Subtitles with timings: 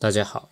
[0.00, 0.50] 大家好，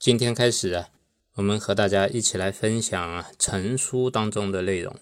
[0.00, 0.88] 今天开始啊，
[1.34, 4.92] 我们和大家一起来分享啊《陈书》当中的内容。《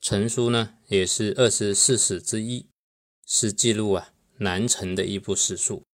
[0.00, 2.66] 陈书》呢，也是二十四史之一，
[3.24, 5.84] 是记录啊南陈的一部史书，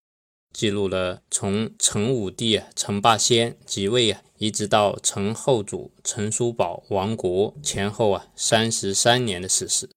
[0.51, 9.85] 记录了从陈武帝啊陈霸先即位啊，一直到陈后主陈叔宝亡国前后啊三十三年的史实。《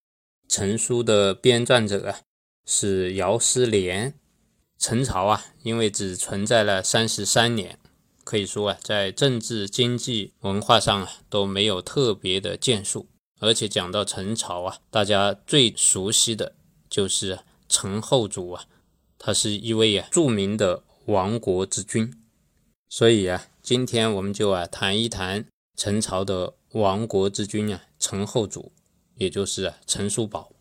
[0.46, 2.20] 陈书》的编撰者啊
[2.66, 4.12] 是姚思廉。
[4.78, 7.78] 陈朝啊，因为只存在了三十三年，
[8.22, 13.08] 可以说啊，在政治、经济、文化上啊都没有特别的建树。
[13.40, 16.54] 而且讲到陈朝啊，大家最熟悉的
[16.88, 18.64] 就是陈后主啊，
[19.18, 22.12] 他是一位啊著名的亡国之君。
[22.88, 25.44] 所以啊，今天我们就啊谈一谈
[25.76, 28.72] 陈朝的亡国之君啊，陈后主，
[29.16, 30.52] 也就是陈叔宝，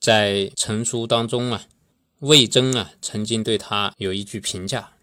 [0.00, 1.66] 在陈书当中啊。
[2.20, 4.94] 魏征啊，曾经对他有一句评价，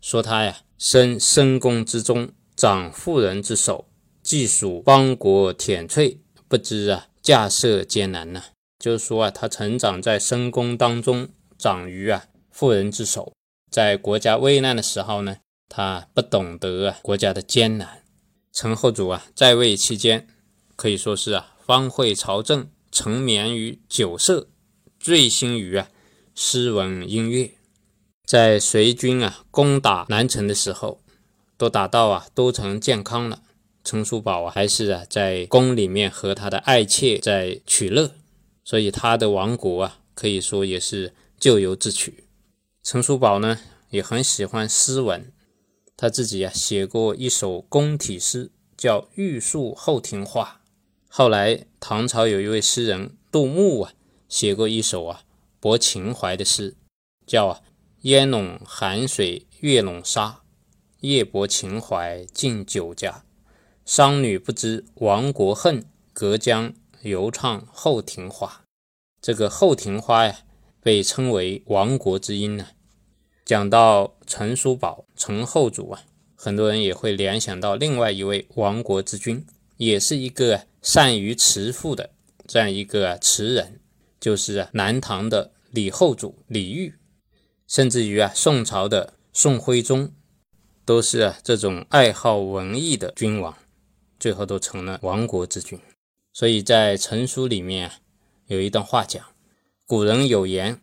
[0.00, 3.88] 说他呀，生深宫之中，长妇人之手，
[4.24, 8.42] 既属邦国舔粹，不知啊，架设艰难呢。
[8.76, 13.32] 就是说啊，他成长在深宫当中，长于啊妇人之手，
[13.70, 15.36] 在国家危难的时候呢，
[15.68, 18.02] 他不懂得啊国家的艰难。
[18.52, 20.26] 陈后主啊，在位期间，
[20.74, 24.48] 可以说是啊，方会朝政，沉湎于酒色，
[24.98, 25.88] 醉心于啊。
[26.40, 27.50] 诗文音乐，
[28.24, 31.00] 在隋军啊攻打南城的时候，
[31.56, 33.42] 都打到啊都城建康了。
[33.82, 38.12] 陈叔宝啊还是啊在宫里面和他的爱妾在取乐，
[38.62, 42.22] 所以他的亡国啊可以说也是咎由自取。
[42.84, 43.58] 陈叔宝呢
[43.90, 45.32] 也很喜欢诗文，
[45.96, 50.60] 他自己啊写过一首宫体诗，叫《玉树后庭花》。
[51.08, 53.92] 后来唐朝有一位诗人杜牧啊
[54.28, 55.24] 写过一首啊。
[55.68, 56.74] 博情怀的诗，
[57.26, 57.62] 叫
[58.00, 60.40] “烟笼寒水月笼沙，
[61.00, 63.22] 夜泊秦淮近酒家。
[63.84, 65.84] 商女不知亡国恨，
[66.14, 68.64] 隔江犹唱后庭花。”
[69.20, 70.38] 这个后庭花呀，
[70.80, 72.68] 被称为亡国之音呢。
[73.44, 76.02] 讲到陈叔宝、陈后主啊，
[76.34, 79.44] 很多人也会联想到另外一位亡国之君，
[79.76, 82.08] 也是一个善于辞赋的
[82.46, 83.78] 这样一个词人。
[84.18, 86.94] 就是，南唐的李后主李煜，
[87.66, 90.12] 甚至于啊，宋朝的宋徽宗，
[90.84, 93.56] 都是啊这种爱好文艺的君王，
[94.18, 95.78] 最后都成了亡国之君。
[96.32, 98.00] 所以在陈书里面啊，
[98.46, 99.22] 有一段话讲：
[99.86, 100.80] 古人有言，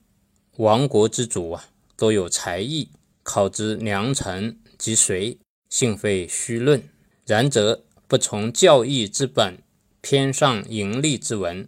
[0.58, 2.90] 亡国之主啊，多有才艺，
[3.24, 6.84] 考之良臣及谁，幸非虚论。
[7.26, 9.58] 然则不从教义之本，
[10.02, 11.68] 偏上盈利之文。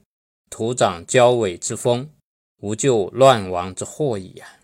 [0.49, 2.09] 徒长交尾之风，
[2.59, 4.59] 无救乱亡之祸矣啊！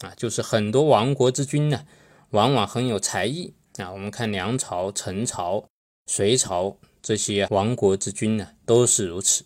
[0.00, 1.86] 啊，就是很多亡国之君呢，
[2.30, 3.92] 往往很有才艺啊。
[3.92, 5.64] 我们看梁朝、陈朝、
[6.06, 9.44] 隋朝这些亡国之君呢，都是如此。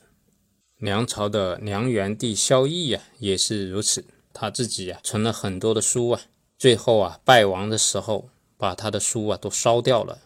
[0.77, 4.05] 梁朝的梁元帝萧绎啊，也是如此。
[4.33, 6.21] 他自己啊，存了很多的书啊，
[6.57, 10.21] 最后啊，败亡的时候，把他的书啊都烧掉了，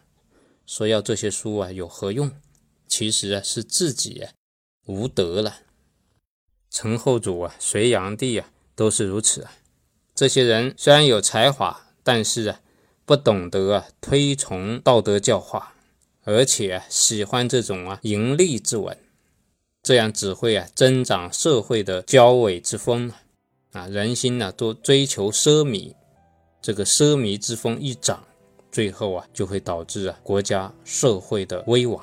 [0.66, 2.31] 说要这些书啊有何用？
[2.87, 4.33] 其实啊，是自己啊。
[4.84, 5.60] 无德了，
[6.72, 9.53] 陈后主啊，隋炀帝啊，都是如此啊。
[10.15, 12.60] 这些人虽然有才华，但是啊，
[13.05, 15.75] 不懂得啊推崇道德教化，
[16.25, 18.97] 而且啊喜欢这种啊盈利之文，
[19.83, 23.12] 这样只会啊增长社会的骄伪之风
[23.72, 25.95] 啊，人心呢都追求奢靡，
[26.63, 28.24] 这个奢靡之风一长，
[28.71, 32.03] 最后啊就会导致啊国家社会的危亡。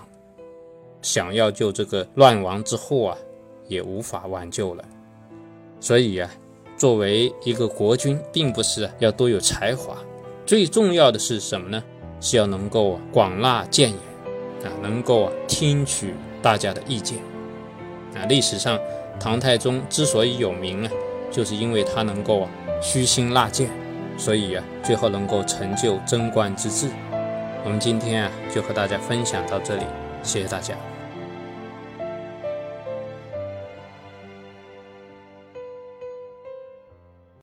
[1.01, 3.17] 想要救这个乱亡之祸啊，
[3.69, 4.83] 也无法挽救了。
[5.79, 6.29] 所以啊，
[6.75, 9.95] 作为一个国君，并不是要多有才华，
[10.45, 11.81] 最重要的是什么呢？
[12.19, 13.99] 是要能够广纳谏言
[14.65, 17.17] 啊，能够啊听取大家的意见
[18.13, 18.25] 啊。
[18.27, 18.77] 历史上，
[19.17, 20.91] 唐太宗之所以有名啊，
[21.31, 22.49] 就是因为他能够啊
[22.81, 23.69] 虚心纳谏，
[24.17, 26.89] 所以啊，最后能够成就贞观之治。
[27.63, 29.83] 我们今天啊，就和大家分享到这里。
[30.23, 30.98] 谢谢大家。